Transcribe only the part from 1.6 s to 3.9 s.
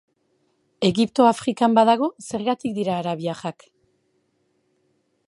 badago, zergatik dira arabiarrak?